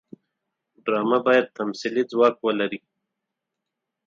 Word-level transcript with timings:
ډرامه 0.85 1.19
باید 1.27 1.45
تمثیلي 1.57 2.03
ځواک 2.11 2.35
ولري 2.41 2.79